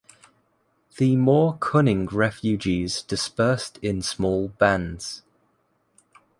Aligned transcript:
The 0.97 1.15
more 1.15 1.59
cunning 1.59 2.07
refugees 2.07 3.03
dispersed 3.03 3.77
in 3.83 4.01
small 4.01 4.47
bands. 4.47 5.21